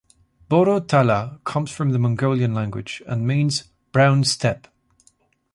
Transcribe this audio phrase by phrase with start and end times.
[0.49, 4.67] "Boro tala" comes from the Mongolian language, and means "brown steppe".